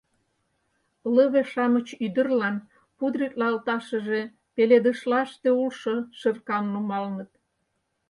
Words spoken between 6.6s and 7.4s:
нумалыныт.